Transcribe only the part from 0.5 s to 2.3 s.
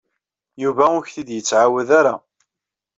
Yuba ur ak-t-id-yettɛawad ara.